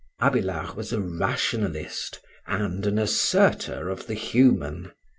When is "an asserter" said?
2.87-3.87